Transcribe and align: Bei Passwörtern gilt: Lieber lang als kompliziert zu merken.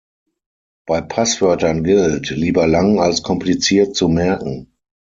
Bei 0.87 0.99
Passwörtern 1.01 1.83
gilt: 1.83 2.31
Lieber 2.31 2.65
lang 2.65 2.99
als 2.99 3.21
kompliziert 3.21 3.95
zu 3.95 4.07
merken. 4.09 4.73